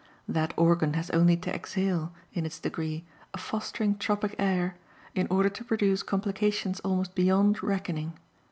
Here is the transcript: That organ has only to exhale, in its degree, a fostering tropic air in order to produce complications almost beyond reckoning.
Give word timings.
That 0.27 0.55
organ 0.57 0.93
has 0.95 1.11
only 1.11 1.37
to 1.37 1.53
exhale, 1.53 2.11
in 2.33 2.43
its 2.43 2.59
degree, 2.59 3.05
a 3.35 3.37
fostering 3.37 3.99
tropic 3.99 4.33
air 4.39 4.75
in 5.13 5.27
order 5.29 5.47
to 5.49 5.63
produce 5.63 6.01
complications 6.01 6.79
almost 6.79 7.13
beyond 7.13 7.61
reckoning. 7.61 8.17